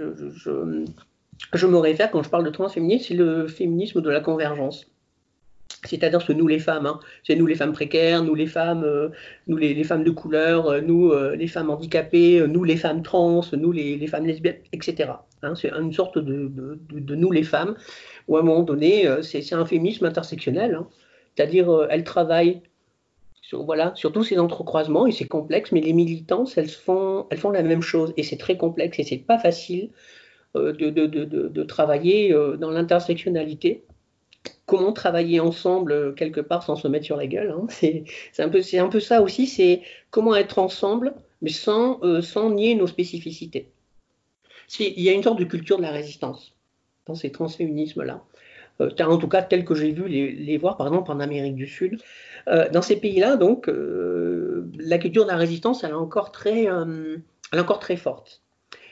je, 1.53 1.67
me 1.67 1.77
réfère 1.77 2.09
quand 2.09 2.23
je 2.23 2.29
parle 2.29 2.43
de 2.43 2.49
transféminisme, 2.49 3.05
c'est 3.07 3.13
le 3.13 3.47
féminisme 3.47 4.01
de 4.01 4.09
la 4.09 4.19
convergence. 4.19 4.87
C'est-à-dire 5.85 6.25
que 6.25 6.33
nous 6.33 6.47
les 6.47 6.59
femmes, 6.59 6.85
hein, 6.85 6.99
c'est 7.23 7.35
nous 7.35 7.47
les 7.47 7.55
femmes 7.55 7.71
précaires, 7.71 8.23
nous 8.23 8.35
les 8.35 8.45
femmes, 8.45 8.83
euh, 8.83 9.09
nous 9.47 9.57
les, 9.57 9.83
femmes 9.83 10.03
de 10.03 10.11
couleur, 10.11 10.67
euh, 10.67 10.81
nous 10.81 11.11
euh, 11.11 11.35
les 11.35 11.47
femmes 11.47 11.69
handicapées, 11.71 12.45
nous 12.47 12.63
les 12.63 12.77
femmes 12.77 13.01
trans, 13.01 13.41
nous 13.53 13.71
les, 13.71 14.05
femmes 14.07 14.25
lesbiennes, 14.25 14.57
etc. 14.73 15.11
Hein, 15.41 15.55
c'est 15.55 15.71
une 15.71 15.93
sorte 15.93 16.19
de, 16.19 16.77
nous 17.15 17.31
les 17.31 17.43
femmes, 17.43 17.75
où 18.27 18.37
à 18.37 18.41
un 18.41 18.43
moment 18.43 18.63
donné, 18.63 19.07
c'est 19.23 19.53
un 19.53 19.65
féminisme 19.65 20.05
intersectionnel. 20.05 20.75
Hein. 20.75 20.87
C'est-à-dire, 21.35 21.87
elles 21.89 22.03
travaillent 23.51 23.65
voilà, 23.65 23.91
surtout 23.95 24.23
ces 24.23 24.39
entrecroisements, 24.39 25.07
et 25.07 25.11
c'est 25.11 25.27
complexe, 25.27 25.71
mais 25.71 25.81
les 25.81 25.93
militances, 25.93 26.57
elles 26.57 26.69
font, 26.69 27.27
elles 27.29 27.37
font 27.37 27.51
la 27.51 27.63
même 27.63 27.81
chose, 27.81 28.13
et 28.17 28.23
c'est 28.23 28.37
très 28.37 28.57
complexe, 28.57 28.99
et 28.99 29.03
c'est 29.03 29.17
pas 29.17 29.37
facile 29.37 29.89
euh, 30.55 30.73
de, 30.73 30.89
de, 30.89 31.05
de, 31.05 31.25
de, 31.25 31.63
travailler 31.63 32.33
euh, 32.33 32.57
dans 32.57 32.71
l'intersectionnalité. 32.71 33.83
Comment 34.65 34.93
travailler 34.93 35.39
ensemble 35.39 35.91
euh, 35.91 36.11
quelque 36.13 36.41
part 36.41 36.63
sans 36.63 36.75
se 36.75 36.87
mettre 36.87 37.05
sur 37.05 37.17
la 37.17 37.27
gueule 37.27 37.51
hein. 37.51 37.67
C'est 37.69 38.05
un, 38.39 38.49
peu, 38.49 38.61
un 38.73 38.87
peu 38.87 38.99
ça 38.99 39.21
aussi, 39.21 39.47
c'est 39.47 39.81
comment 40.09 40.35
être 40.35 40.59
ensemble, 40.59 41.13
mais 41.41 41.49
sans, 41.51 41.99
sans 42.21 42.51
nier 42.51 42.75
nos 42.75 42.87
spécificités. 42.87 43.71
Il 44.79 45.01
y 45.01 45.09
a 45.09 45.13
une 45.13 45.23
sorte 45.23 45.39
de 45.39 45.43
culture 45.43 45.77
de 45.77 45.81
la 45.81 45.91
résistance 45.91 46.53
dans 47.07 47.15
ces 47.15 47.31
transféminismes-là. 47.31 48.23
En 48.99 49.17
tout 49.17 49.27
cas, 49.27 49.41
tel 49.41 49.65
que 49.65 49.75
j'ai 49.75 49.91
vu 49.91 50.07
les, 50.07 50.57
voir, 50.57 50.77
par 50.77 50.87
exemple, 50.87 51.11
en 51.11 51.19
Amérique 51.19 51.55
du 51.55 51.67
Sud. 51.67 52.01
Euh, 52.47 52.69
dans 52.69 52.81
ces 52.81 52.95
pays-là, 52.95 53.35
donc, 53.35 53.69
euh, 53.69 54.69
la 54.79 54.97
culture 54.97 55.23
de 55.23 55.29
la 55.29 55.37
résistance, 55.37 55.83
elle 55.83 55.91
est 55.91 55.93
encore 55.93 56.31
très, 56.31 56.69
euh, 56.69 57.17
elle 57.51 57.59
est 57.59 57.61
encore 57.61 57.79
très 57.79 57.97
forte. 57.97 58.41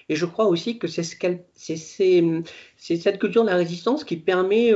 Et 0.09 0.15
je 0.15 0.25
crois 0.25 0.45
aussi 0.45 0.79
que 0.79 0.87
c'est 0.87 1.03
ce 1.03 1.15
c'est, 1.53 2.95
cette 2.97 3.19
culture 3.19 3.43
de 3.43 3.49
la 3.49 3.55
résistance 3.55 4.03
qui 4.03 4.17
permet, 4.17 4.73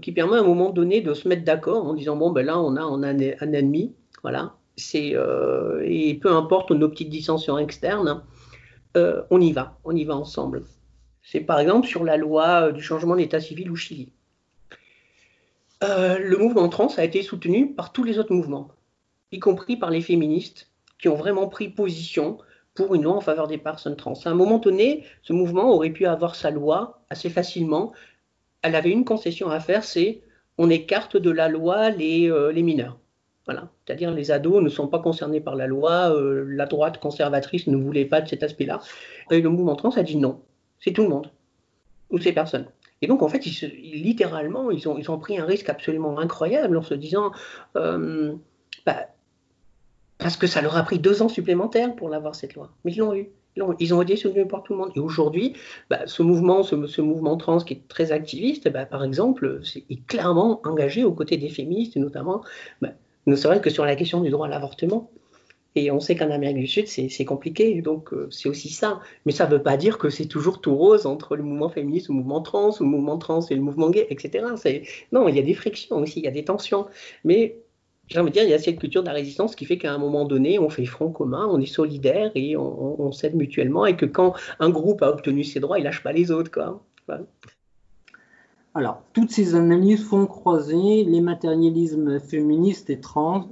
qui 0.00 0.10
permet 0.10 0.36
à 0.36 0.40
un 0.40 0.44
moment 0.44 0.70
donné 0.70 1.02
de 1.02 1.14
se 1.14 1.28
mettre 1.28 1.44
d'accord 1.44 1.86
en 1.86 1.94
disant 1.94 2.16
bon 2.16 2.32
ben 2.32 2.44
là 2.44 2.58
on 2.58 2.74
a, 2.74 2.82
un, 2.82 3.52
ennemi, 3.52 3.94
voilà. 4.22 4.56
Et 4.92 6.18
peu 6.20 6.32
importe 6.32 6.72
nos 6.72 6.88
petites 6.88 7.10
dissensions 7.10 7.58
externes, 7.58 8.24
on 8.96 9.40
y 9.40 9.52
va, 9.52 9.78
on 9.84 9.94
y 9.94 10.02
va 10.02 10.16
ensemble. 10.16 10.64
C'est 11.22 11.40
par 11.40 11.60
exemple 11.60 11.86
sur 11.86 12.04
la 12.04 12.16
loi 12.16 12.72
du 12.72 12.82
changement 12.82 13.16
d'état 13.16 13.40
civil 13.40 13.70
au 13.70 13.76
Chili. 13.76 14.12
Euh, 15.82 16.18
le 16.18 16.36
mouvement 16.36 16.68
trans 16.68 16.88
a 16.96 17.04
été 17.04 17.22
soutenu 17.22 17.72
par 17.72 17.92
tous 17.92 18.04
les 18.04 18.18
autres 18.18 18.34
mouvements, 18.34 18.68
y 19.32 19.40
compris 19.40 19.76
par 19.76 19.90
les 19.90 20.00
féministes, 20.00 20.70
qui 20.98 21.08
ont 21.08 21.16
vraiment 21.16 21.48
pris 21.48 21.68
position 21.68 22.38
pour 22.74 22.94
une 22.94 23.02
loi 23.02 23.14
en 23.14 23.20
faveur 23.20 23.48
des 23.48 23.58
personnes 23.58 23.96
trans. 23.96 24.14
À 24.24 24.30
un 24.30 24.34
moment 24.34 24.58
donné, 24.58 25.04
ce 25.22 25.32
mouvement 25.32 25.70
aurait 25.72 25.90
pu 25.90 26.06
avoir 26.06 26.36
sa 26.36 26.50
loi 26.50 27.02
assez 27.10 27.28
facilement. 27.28 27.92
Elle 28.62 28.76
avait 28.76 28.90
une 28.90 29.04
concession 29.04 29.50
à 29.50 29.60
faire, 29.60 29.84
c'est 29.84 30.22
on 30.58 30.70
écarte 30.70 31.16
de 31.16 31.30
la 31.30 31.48
loi 31.48 31.90
les, 31.90 32.30
euh, 32.30 32.52
mineurs. 32.52 32.98
Voilà. 33.46 33.68
C'est-à-dire 33.84 34.12
les 34.12 34.30
ados 34.30 34.62
ne 34.62 34.68
sont 34.68 34.86
pas 34.86 35.00
concernés 35.00 35.40
par 35.40 35.56
la 35.56 35.66
loi, 35.66 36.14
euh, 36.14 36.44
la 36.46 36.66
droite 36.66 36.98
conservatrice 36.98 37.66
ne 37.66 37.76
voulait 37.76 38.04
pas 38.04 38.20
de 38.20 38.28
cet 38.28 38.44
aspect-là. 38.44 38.80
Et 39.32 39.40
le 39.40 39.48
mouvement 39.48 39.74
trans 39.74 39.90
a 39.90 40.02
dit 40.04 40.16
non, 40.16 40.40
c'est 40.82 40.92
tout 40.92 41.02
le 41.02 41.08
monde, 41.08 41.30
ou 42.10 42.18
ces 42.18 42.32
personnes. 42.32 42.66
Et 43.00 43.08
donc, 43.08 43.22
en 43.22 43.28
fait, 43.28 43.44
littéralement, 43.44 44.70
ils 44.70 44.88
ont, 44.88 45.18
pris 45.18 45.38
un 45.38 45.44
risque 45.44 45.68
absolument 45.68 46.18
incroyable 46.18 46.76
en 46.76 46.82
se 46.82 46.94
disant, 46.94 47.32
euh, 47.76 48.34
bah, 48.86 49.06
parce 50.18 50.36
que 50.36 50.46
ça 50.46 50.62
leur 50.62 50.76
a 50.76 50.82
pris 50.84 51.00
deux 51.00 51.20
ans 51.20 51.28
supplémentaires 51.28 51.96
pour 51.96 52.08
l'avoir, 52.08 52.36
cette 52.36 52.54
loi. 52.54 52.70
Mais 52.84 52.92
ils 52.92 52.98
l'ont 52.98 53.14
eu. 53.14 53.28
Ils 53.80 53.92
ont 53.92 54.00
été 54.00 54.16
soutenus 54.16 54.48
par 54.48 54.62
tout 54.62 54.72
le 54.72 54.78
monde. 54.78 54.92
Et 54.94 55.00
aujourd'hui, 55.00 55.54
bah, 55.90 56.06
ce 56.06 56.22
mouvement, 56.22 56.62
ce, 56.62 57.00
mouvement 57.02 57.36
trans 57.36 57.58
qui 57.58 57.74
est 57.74 57.88
très 57.88 58.10
activiste, 58.10 58.70
bah, 58.70 58.86
par 58.86 59.04
exemple, 59.04 59.60
est 59.90 60.06
clairement 60.06 60.60
engagé 60.64 61.04
aux 61.04 61.12
côtés 61.12 61.36
des 61.36 61.50
féministes, 61.50 61.96
notamment, 61.96 62.42
ne 63.26 63.36
serait-ce 63.36 63.60
que 63.60 63.68
sur 63.68 63.84
la 63.84 63.94
question 63.94 64.20
du 64.22 64.30
droit 64.30 64.46
à 64.46 64.48
l'avortement. 64.48 65.10
Et 65.74 65.90
on 65.90 66.00
sait 66.00 66.16
qu'en 66.16 66.30
Amérique 66.30 66.58
du 66.58 66.66
Sud, 66.66 66.86
c'est 66.86 67.24
compliqué, 67.24 67.80
donc 67.80 68.12
euh, 68.12 68.28
c'est 68.30 68.48
aussi 68.48 68.68
ça. 68.68 69.00
Mais 69.24 69.32
ça 69.32 69.46
ne 69.46 69.52
veut 69.52 69.62
pas 69.62 69.76
dire 69.76 69.96
que 69.96 70.10
c'est 70.10 70.26
toujours 70.26 70.60
tout 70.60 70.74
rose 70.74 71.06
entre 71.06 71.34
le 71.34 71.42
mouvement 71.42 71.70
féministe 71.70 72.08
ou 72.10 72.12
le 72.12 72.18
mouvement 72.18 72.42
trans, 72.42 72.70
ou 72.70 72.82
le 72.82 72.88
mouvement 72.88 73.16
trans 73.16 73.40
et 73.40 73.54
le 73.54 73.62
mouvement 73.62 73.88
gay, 73.88 74.06
etc. 74.10 74.44
Non, 75.12 75.28
il 75.28 75.36
y 75.36 75.38
a 75.38 75.42
des 75.42 75.54
frictions 75.54 75.96
aussi, 75.96 76.20
il 76.20 76.24
y 76.24 76.28
a 76.28 76.32
des 76.32 76.44
tensions. 76.44 76.86
Mais 77.24 77.56
j'ai 78.08 78.20
envie 78.20 78.30
de 78.30 78.34
dire, 78.34 78.44
il 78.44 78.50
y 78.50 78.54
a 78.54 78.58
cette 78.58 78.78
culture 78.78 79.02
de 79.02 79.08
la 79.08 79.14
résistance 79.14 79.56
qui 79.56 79.64
fait 79.64 79.78
qu'à 79.78 79.92
un 79.92 79.98
moment 79.98 80.26
donné, 80.26 80.58
on 80.58 80.68
fait 80.68 80.84
front 80.84 81.10
commun, 81.10 81.48
on 81.50 81.60
est 81.60 81.66
solidaire 81.66 82.30
et 82.34 82.56
on, 82.56 83.10
s'aide 83.12 83.34
mutuellement, 83.34 83.86
et 83.86 83.96
que 83.96 84.06
quand 84.06 84.34
un 84.60 84.68
groupe 84.68 85.02
a 85.02 85.08
obtenu 85.08 85.44
ses 85.44 85.60
droits, 85.60 85.78
il 85.78 85.84
lâche 85.84 86.02
pas 86.02 86.12
les 86.12 86.30
autres. 86.30 86.50
Quoi. 86.50 86.82
Alors, 88.74 89.02
toutes 89.12 89.30
ces 89.30 89.54
analyses 89.54 90.04
font 90.04 90.26
croiser 90.26 91.04
les 91.04 91.20
matérialismes 91.20 92.20
féministes 92.20 92.90
et 92.90 93.00
trans, 93.00 93.48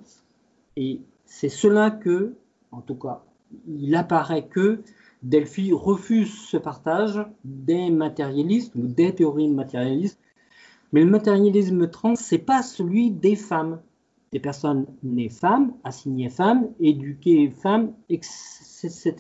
et 0.77 1.01
c'est 1.31 1.49
cela 1.49 1.93
que, 1.93 2.35
en 2.73 2.81
tout 2.81 2.97
cas, 2.97 3.23
il 3.69 3.95
apparaît 3.95 4.49
que 4.49 4.83
Delphi 5.23 5.73
refuse 5.73 6.35
ce 6.35 6.57
partage 6.57 7.25
des 7.45 7.89
matérialistes 7.89 8.75
ou 8.75 8.89
des 8.89 9.15
théories 9.15 9.49
matérialistes. 9.49 10.19
Mais 10.93 11.05
le 11.05 11.11
matérialisme 11.11 11.89
trans, 11.89 12.17
c'est 12.17 12.39
pas 12.39 12.63
celui 12.63 13.13
des 13.13 13.37
femmes, 13.37 13.81
des 14.33 14.41
personnes 14.41 14.87
nées 15.05 15.29
femmes, 15.29 15.73
assignées 15.85 16.31
femmes, 16.31 16.69
éduquées 16.81 17.49
femmes, 17.51 17.93
etc. 18.09 19.13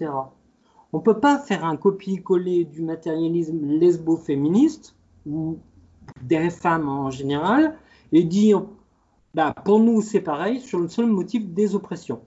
On 0.93 0.99
ne 0.99 1.03
peut 1.03 1.21
pas 1.21 1.39
faire 1.39 1.65
un 1.65 1.77
copier-coller 1.77 2.65
du 2.65 2.83
matérialisme 2.83 3.65
lesbo-féministe 3.79 4.97
ou 5.27 5.59
des 6.23 6.51
femmes 6.51 6.89
en 6.89 7.11
général 7.11 7.77
et 8.11 8.25
dire 8.25 8.67
bah, 9.35 9.55
pour 9.65 9.79
nous, 9.79 10.03
c'est 10.03 10.21
pareil 10.21 10.61
sur 10.61 10.81
le 10.81 10.89
seul 10.89 11.07
motif 11.07 11.47
des 11.49 11.75
oppressions. 11.75 12.21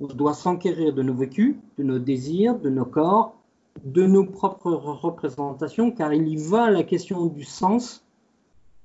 On 0.00 0.06
doit 0.06 0.34
s'enquérir 0.34 0.94
de 0.94 1.02
nos 1.02 1.14
vécus, 1.14 1.56
de 1.76 1.82
nos 1.82 1.98
désirs, 1.98 2.58
de 2.58 2.70
nos 2.70 2.84
corps, 2.84 3.36
de 3.84 4.06
nos 4.06 4.24
propres 4.24 4.72
représentations, 4.72 5.90
car 5.90 6.12
il 6.14 6.28
y 6.28 6.36
va 6.36 6.70
la 6.70 6.84
question 6.84 7.26
du 7.26 7.44
sens 7.44 8.04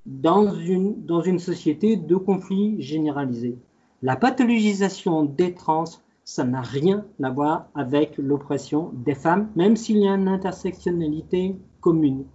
dans 0.05 0.53
une, 0.53 1.05
dans 1.05 1.21
une 1.21 1.39
société 1.39 1.97
de 1.97 2.15
conflits 2.15 2.81
généralisés. 2.81 3.57
La 4.01 4.15
pathologisation 4.15 5.23
des 5.23 5.53
trans, 5.53 5.85
ça 6.23 6.43
n'a 6.43 6.61
rien 6.61 7.05
à 7.21 7.29
voir 7.29 7.67
avec 7.75 8.17
l'oppression 8.17 8.91
des 8.93 9.15
femmes, 9.15 9.49
même 9.55 9.75
s'il 9.75 9.97
y 9.97 10.07
a 10.07 10.15
une 10.15 10.27
intersectionnalité 10.27 11.55
commune. 11.79 12.25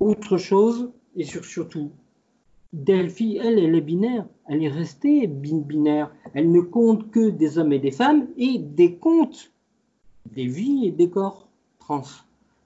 Autre 0.00 0.36
chose, 0.36 0.90
et 1.16 1.24
surtout 1.24 1.90
Delphi, 2.72 3.36
elle, 3.36 3.58
elle 3.58 3.74
est 3.74 3.80
binaire. 3.80 4.26
Elle 4.46 4.62
est 4.62 4.68
restée 4.68 5.26
binaire. 5.26 6.12
Elle 6.34 6.52
ne 6.52 6.60
compte 6.60 7.10
que 7.10 7.30
des 7.30 7.58
hommes 7.58 7.72
et 7.72 7.78
des 7.78 7.90
femmes 7.90 8.28
et 8.36 8.58
des 8.58 8.96
comptes 8.96 9.52
des 10.26 10.46
vies 10.46 10.86
et 10.86 10.90
des 10.90 11.10
corps 11.10 11.48
trans. 11.78 12.02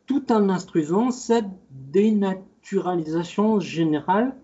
Tout 0.07 0.31
en 0.33 0.49
instruisant 0.51 1.11
cette 1.11 1.49
dénaturalisation 1.71 3.61
générale. 3.61 4.37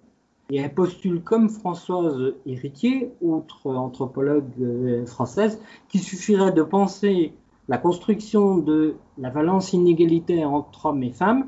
Et 0.49 0.57
elle 0.57 0.75
postule 0.75 1.23
comme 1.23 1.49
Françoise 1.49 2.35
Héritier, 2.45 3.12
autre 3.21 3.71
anthropologue 3.71 4.50
euh, 4.61 5.07
française, 5.07 5.61
qu'il 5.88 6.00
suffirait 6.00 6.50
de 6.50 6.62
penser 6.62 7.35
la 7.69 7.79
construction 7.79 8.57
de 8.59 8.97
la 9.17 9.31
valence 9.31 9.73
inégalitaire 9.73 10.50
entre 10.50 10.87
hommes 10.87 11.05
et 11.05 11.12
femmes 11.12 11.47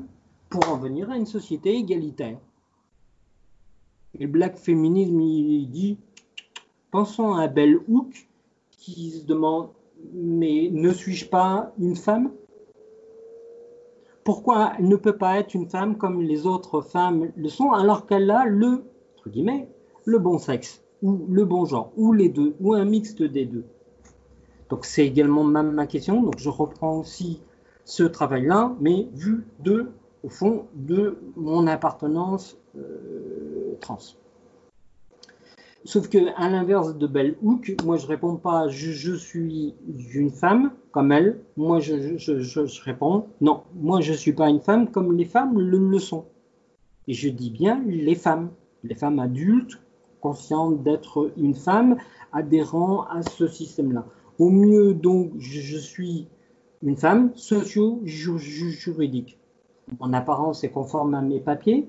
pour 0.49 0.69
en 0.69 0.77
venir 0.77 1.09
à 1.11 1.17
une 1.17 1.25
société 1.25 1.75
égalitaire. 1.75 2.37
Et 4.13 4.23
le 4.23 4.27
black 4.27 4.57
féminisme, 4.57 5.19
il 5.21 5.69
dit, 5.69 5.97
pensons 6.91 7.33
à 7.33 7.47
Belle 7.47 7.79
Hook 7.87 8.27
qui 8.71 9.11
se 9.11 9.25
demande, 9.25 9.69
mais 10.13 10.69
ne 10.71 10.91
suis-je 10.91 11.25
pas 11.27 11.73
une 11.79 11.95
femme? 11.95 12.31
Pourquoi 14.23 14.73
elle 14.77 14.87
ne 14.87 14.95
peut 14.95 15.17
pas 15.17 15.39
être 15.39 15.53
une 15.53 15.67
femme 15.67 15.97
comme 15.97 16.21
les 16.21 16.45
autres 16.45 16.81
femmes 16.81 17.31
le 17.35 17.49
sont, 17.49 17.71
alors 17.71 18.05
qu'elle 18.05 18.29
a 18.29 18.45
le 18.45 18.83
bon 20.19 20.37
sexe, 20.37 20.83
ou 21.01 21.25
le 21.29 21.43
bon 21.45 21.65
genre, 21.65 21.91
ou 21.97 22.13
les 22.13 22.29
deux, 22.29 22.55
ou 22.59 22.73
un 22.73 22.85
mixte 22.85 23.23
des 23.23 23.45
deux? 23.45 23.65
Donc 24.69 24.85
c'est 24.85 25.05
également 25.05 25.43
ma, 25.43 25.63
ma 25.63 25.87
question, 25.87 26.21
donc 26.21 26.37
je 26.37 26.49
reprends 26.49 26.99
aussi 26.99 27.41
ce 27.85 28.03
travail-là, 28.03 28.75
mais 28.79 29.07
vu 29.13 29.45
de, 29.59 29.91
au 30.23 30.29
fond, 30.29 30.65
de 30.73 31.17
mon 31.35 31.67
appartenance 31.67 32.57
euh, 32.77 33.75
trans. 33.81 33.99
Sauf 35.85 36.07
que 36.07 36.17
à 36.37 36.49
l'inverse 36.49 36.97
de 36.97 37.07
Bell 37.07 37.35
Hook, 37.41 37.75
moi 37.83 37.97
je 37.97 38.07
réponds 38.07 38.37
pas 38.37 38.69
je, 38.69 39.13
suis 39.13 39.75
une 40.13 40.31
femme 40.31 40.71
comme 40.91 41.11
elle. 41.11 41.41
Moi 41.57 41.81
je, 41.81 42.83
réponds 42.85 43.25
non, 43.41 43.63
moi 43.75 43.99
je 43.99 44.13
suis 44.13 44.31
pas 44.31 44.49
une 44.49 44.61
femme 44.61 44.89
comme 44.89 45.17
les 45.17 45.25
femmes 45.25 45.59
le, 45.59 45.77
le 45.77 45.99
sont. 45.99 46.23
Et 47.09 47.13
je 47.13 47.27
dis 47.27 47.49
bien 47.49 47.83
les 47.85 48.15
femmes, 48.15 48.51
les 48.83 48.95
femmes 48.95 49.19
adultes 49.19 49.81
conscientes 50.21 50.83
d'être 50.83 51.33
une 51.35 51.53
femme, 51.53 51.97
adhérant 52.31 53.03
à 53.07 53.23
ce 53.23 53.45
système-là. 53.45 54.05
Au 54.39 54.49
mieux 54.49 54.93
donc 54.93 55.33
je, 55.37 55.77
suis 55.77 56.29
une 56.81 56.95
femme 56.95 57.33
socio-juridique. 57.35 59.37
Mon 59.99 60.13
apparence 60.13 60.63
est 60.63 60.71
conforme 60.71 61.13
à 61.13 61.21
mes 61.21 61.39
papiers, 61.39 61.87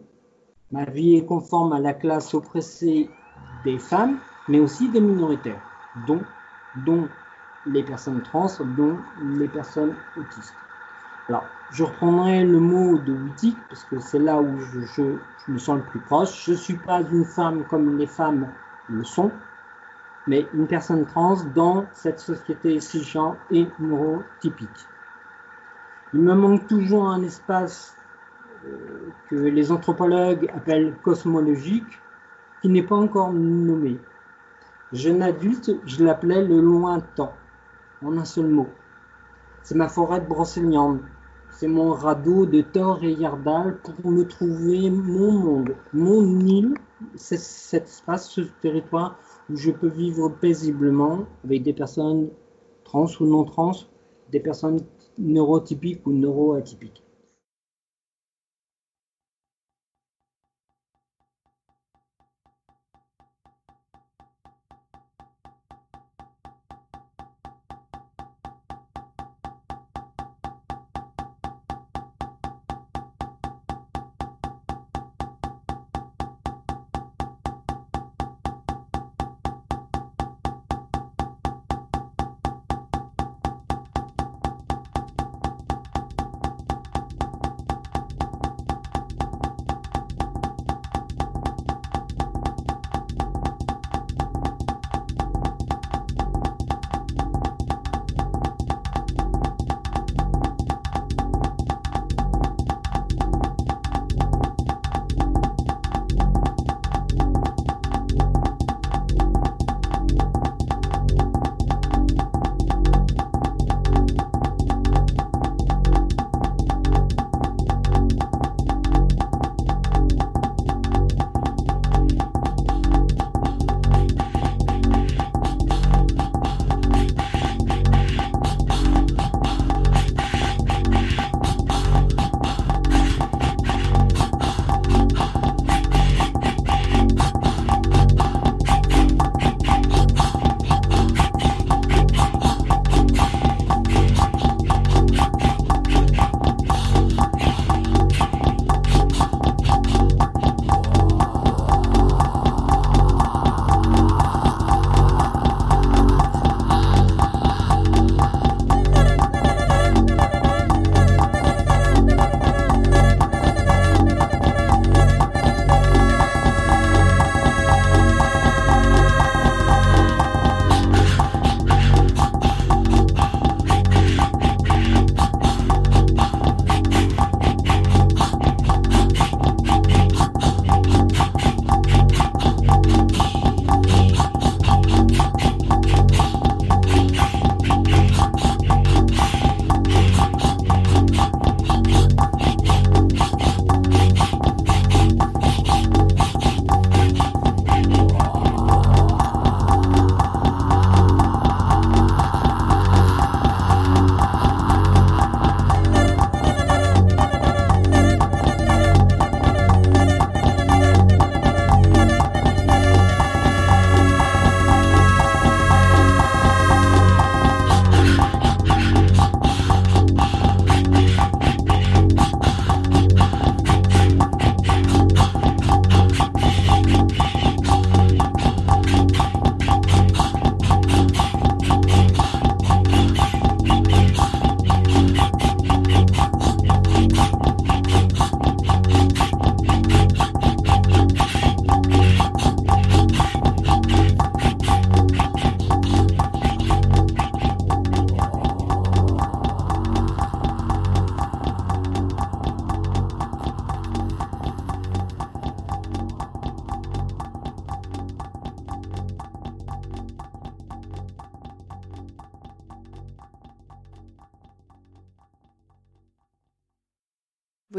Ma 0.74 0.84
vie 0.84 1.14
est 1.14 1.24
conforme 1.24 1.72
à 1.72 1.78
la 1.78 1.94
classe 1.94 2.34
oppressée 2.34 3.08
des 3.64 3.78
femmes, 3.78 4.18
mais 4.48 4.58
aussi 4.58 4.88
des 4.88 5.00
minoritaires, 5.00 5.60
dont, 6.04 6.18
dont 6.74 7.08
les 7.66 7.84
personnes 7.84 8.20
trans, 8.22 8.48
dont 8.76 8.96
les 9.38 9.46
personnes 9.46 9.94
autistes. 10.18 10.56
Alors, 11.28 11.44
je 11.70 11.84
reprendrai 11.84 12.44
le 12.44 12.58
mot 12.58 12.98
de 12.98 13.12
Wittig, 13.12 13.56
parce 13.68 13.84
que 13.84 14.00
c'est 14.00 14.18
là 14.18 14.40
où 14.40 14.58
je, 14.58 15.02
me 15.48 15.58
sens 15.58 15.76
le 15.76 15.84
plus 15.84 16.00
proche. 16.00 16.44
Je 16.44 16.50
ne 16.52 16.56
suis 16.56 16.76
pas 16.76 17.02
une 17.02 17.24
femme 17.24 17.62
comme 17.68 17.96
les 17.96 18.08
femmes 18.08 18.48
le 18.90 19.04
sont, 19.04 19.30
mais 20.26 20.48
une 20.54 20.66
personne 20.66 21.06
trans 21.06 21.36
dans 21.54 21.86
cette 21.92 22.18
société 22.18 22.80
cisgenre 22.80 23.36
et 23.50 23.68
neurotypique. 23.78 24.88
Il 26.14 26.20
me 26.20 26.34
manque 26.34 26.68
toujours 26.68 27.08
un 27.08 27.24
espace 27.24 27.96
que 29.28 29.34
les 29.34 29.72
anthropologues 29.72 30.48
appellent 30.54 30.94
cosmologique, 31.02 32.00
qui 32.62 32.68
n'est 32.68 32.84
pas 32.84 32.94
encore 32.94 33.32
nommé. 33.32 33.98
Jeune 34.92 35.22
adulte, 35.22 35.72
je 35.84 36.04
l'appelais 36.04 36.44
le 36.44 36.60
lointain, 36.60 37.32
en 38.00 38.16
un 38.16 38.24
seul 38.24 38.46
mot. 38.46 38.68
C'est 39.64 39.74
ma 39.74 39.88
forêt 39.88 40.20
de 40.20 40.26
c'est 41.50 41.66
mon 41.68 41.92
radeau 41.92 42.46
de 42.46 42.60
Thor 42.60 43.02
et 43.02 43.12
Yardal 43.12 43.78
pour 43.82 44.10
me 44.10 44.22
trouver 44.24 44.90
mon 44.90 45.32
monde, 45.32 45.74
mon 45.92 46.22
île, 46.46 46.74
c'est 47.16 47.38
cet 47.38 47.84
espace, 47.84 48.28
ce 48.28 48.42
territoire 48.62 49.18
où 49.50 49.56
je 49.56 49.72
peux 49.72 49.88
vivre 49.88 50.28
paisiblement 50.28 51.26
avec 51.44 51.64
des 51.64 51.72
personnes 51.72 52.28
trans 52.84 53.06
ou 53.18 53.26
non 53.26 53.44
trans, 53.44 53.72
des 54.30 54.40
personnes 54.40 54.80
neurotypiques 55.18 56.02
ou 56.06 56.12
neuroatypiques. 56.12 57.03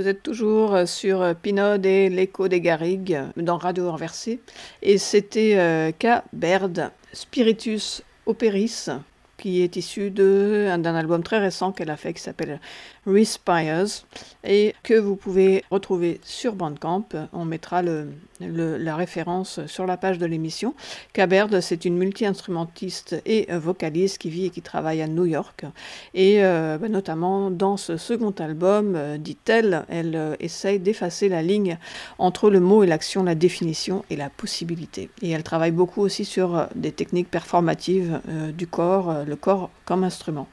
Vous 0.05 0.11
êtes 0.11 0.21
toujours 0.21 0.87
sur 0.87 1.33
Pinode 1.41 1.83
et 1.87 2.09
l'écho 2.09 2.47
des 2.47 2.61
Garrigues 2.61 3.19
dans 3.37 3.57
Radio 3.57 3.89
Renversé. 3.89 4.39
Et 4.83 4.99
c'était 4.99 5.95
K. 5.97 6.21
Baird, 6.31 6.91
Spiritus 7.11 8.03
Operis, 8.27 8.85
qui 9.37 9.61
est 9.61 9.75
issu 9.75 10.11
d'un 10.11 10.95
album 10.95 11.23
très 11.23 11.39
récent 11.39 11.71
qu'elle 11.71 11.89
a 11.89 11.97
fait 11.97 12.13
qui 12.13 12.21
s'appelle 12.21 12.59
Respires 13.05 14.05
et 14.43 14.73
que 14.83 14.95
vous 14.95 15.15
pouvez 15.15 15.63
retrouver 15.69 16.19
sur 16.23 16.55
Bandcamp. 16.55 17.05
On 17.33 17.45
mettra 17.45 17.83
la 18.39 18.95
référence 18.95 19.65
sur 19.67 19.85
la 19.85 19.97
page 19.97 20.17
de 20.17 20.25
l'émission. 20.25 20.73
Caberd, 21.13 21.61
c'est 21.61 21.85
une 21.85 21.97
multi-instrumentiste 21.97 23.21
et 23.25 23.47
vocaliste 23.51 24.17
qui 24.17 24.29
vit 24.29 24.45
et 24.45 24.49
qui 24.49 24.61
travaille 24.61 25.01
à 25.01 25.07
New 25.07 25.25
York. 25.25 25.65
Et 26.13 26.43
euh, 26.43 26.77
bah, 26.77 26.89
notamment 26.89 27.51
dans 27.51 27.77
ce 27.77 27.97
second 27.97 28.33
album, 28.39 28.95
euh, 28.95 29.17
dit-elle, 29.17 29.85
elle 29.89 30.15
euh, 30.15 30.35
essaye 30.39 30.79
d'effacer 30.79 31.29
la 31.29 31.41
ligne 31.41 31.77
entre 32.17 32.49
le 32.49 32.59
mot 32.59 32.83
et 32.83 32.87
l'action, 32.87 33.23
la 33.23 33.35
définition 33.35 34.03
et 34.09 34.15
la 34.15 34.29
possibilité. 34.29 35.09
Et 35.21 35.31
elle 35.31 35.43
travaille 35.43 35.71
beaucoup 35.71 36.01
aussi 36.01 36.25
sur 36.25 36.67
des 36.75 36.91
techniques 36.91 37.29
performatives 37.29 38.19
du 38.53 38.67
corps, 38.67 39.24
le 39.25 39.35
corps 39.35 39.69
comme 39.85 40.03
instrument. 40.03 40.47